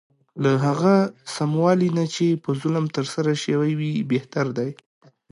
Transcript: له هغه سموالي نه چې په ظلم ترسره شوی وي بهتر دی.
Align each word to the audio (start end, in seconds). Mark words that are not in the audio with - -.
له 0.43 0.51
هغه 0.65 0.95
سموالي 1.35 1.89
نه 1.97 2.05
چې 2.15 2.25
په 2.43 2.49
ظلم 2.61 2.85
ترسره 2.97 3.31
شوی 3.43 3.71
وي 3.79 3.91
بهتر 4.11 4.45
دی. 4.57 4.69